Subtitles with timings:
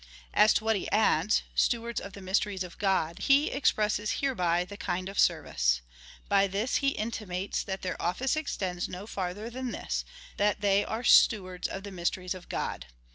[0.33, 4.75] As to what he adds— stewards of the mysteries of God, he expresses hereby the
[4.75, 5.81] kind of service.
[6.27, 10.03] By this he intimates, that their office extends no fai'ther than this,
[10.37, 12.87] that they are stewards of the mysteries of God.